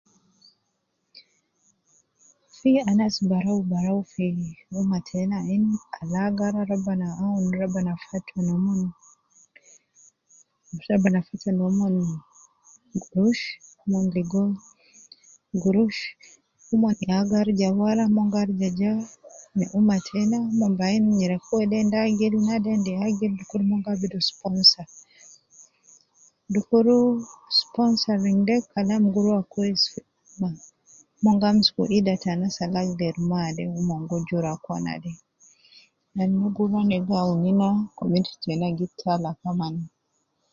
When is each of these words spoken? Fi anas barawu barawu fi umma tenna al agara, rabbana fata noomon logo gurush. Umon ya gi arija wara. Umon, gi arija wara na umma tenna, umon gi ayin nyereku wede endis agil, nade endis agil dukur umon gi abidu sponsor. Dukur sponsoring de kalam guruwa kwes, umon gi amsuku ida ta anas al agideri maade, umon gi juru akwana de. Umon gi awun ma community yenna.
Fi 2.57 2.71
anas 2.91 3.15
barawu 3.29 3.61
barawu 3.71 4.01
fi 4.13 4.25
umma 4.79 4.97
tenna 5.07 5.37
al 6.01 6.13
agara, 6.25 6.61
rabbana 7.61 7.91
fata 8.07 8.37
noomon 8.45 8.81
logo 14.15 14.43
gurush. 15.61 16.01
Umon 16.73 16.95
ya 17.09 17.17
gi 17.27 17.35
arija 17.41 17.69
wara. 17.79 18.03
Umon, 18.09 18.27
gi 18.33 18.37
arija 18.41 18.89
wara 18.89 18.93
na 19.57 19.65
umma 19.77 19.95
tenna, 20.07 20.37
umon 20.53 20.71
gi 20.77 20.83
ayin 20.87 21.05
nyereku 21.19 21.49
wede 21.57 21.75
endis 21.83 22.03
agil, 22.07 22.33
nade 22.47 22.67
endis 22.77 23.01
agil 23.07 23.31
dukur 23.39 23.61
umon 23.63 23.83
gi 23.85 23.89
abidu 23.93 24.19
sponsor. 24.31 24.87
Dukur 26.53 26.85
sponsoring 27.61 28.39
de 28.47 28.55
kalam 28.71 29.03
guruwa 29.13 29.41
kwes, 29.53 29.81
umon 31.19 31.35
gi 31.41 31.47
amsuku 31.49 31.81
ida 31.97 32.13
ta 32.21 32.29
anas 32.33 32.55
al 32.63 32.75
agideri 32.81 33.21
maade, 33.31 33.63
umon 33.79 34.01
gi 34.09 34.17
juru 34.27 34.47
akwana 34.55 34.93
de. 35.03 35.11
Umon 36.65 36.89
gi 37.05 37.17
awun 37.21 37.45
ma 37.59 37.69
community 37.97 38.45
yenna. 38.49 39.67